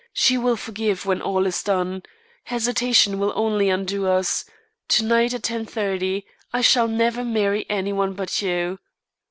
[0.13, 2.01] She will forgive when all is done.
[2.45, 4.45] Hesitation will only undo us.
[4.87, 6.23] To night at 10:30.
[6.51, 8.79] I shall never marry any one but you."